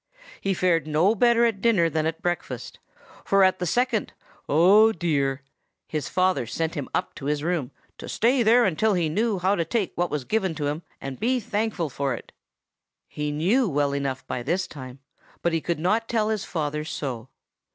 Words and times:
He 0.41 0.55
fared 0.55 0.87
no 0.87 1.13
better 1.13 1.45
at 1.45 1.61
dinner 1.61 1.87
than 1.87 2.07
at 2.07 2.23
breakfast; 2.23 2.79
for 3.23 3.43
at 3.43 3.59
the 3.59 3.67
second 3.67 4.13
'Oh, 4.49 4.91
dear!' 4.91 5.43
his 5.87 6.09
father 6.09 6.47
sent 6.47 6.73
him 6.73 6.89
up 6.91 7.13
to 7.13 7.25
his 7.27 7.43
room, 7.43 7.69
'to 7.99 8.09
stay 8.09 8.41
there 8.41 8.65
until 8.65 8.95
he 8.95 9.09
knew 9.09 9.37
how 9.37 9.53
to 9.53 9.63
take 9.63 9.91
what 9.93 10.09
was 10.09 10.23
given 10.25 10.55
him, 10.55 10.81
and 10.99 11.19
be 11.19 11.39
thankful 11.39 11.91
for 11.91 12.15
it.' 12.15 12.31
He 13.07 13.31
knew 13.31 13.69
well 13.69 13.93
enough 13.93 14.25
by 14.25 14.41
this 14.41 14.65
time; 14.65 14.97
but 15.43 15.53
he 15.53 15.61
could 15.61 15.77
not 15.79 16.09
tell 16.09 16.29
his 16.29 16.45
father 16.45 16.83
so. 16.83 17.29